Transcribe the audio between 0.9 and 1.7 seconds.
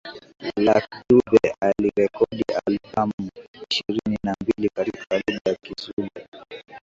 Dube